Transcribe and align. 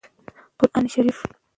قران 0.59 0.87
شريف 0.87 1.17